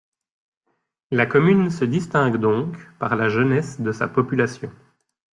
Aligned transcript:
La 1.11 1.27
commune 1.27 1.69
se 1.69 1.85
distingue 1.85 2.37
donc 2.37 2.75
par 2.97 3.15
la 3.15 3.29
jeunesse 3.29 3.79
de 3.79 3.91
sa 3.91 4.07
population. 4.07 4.71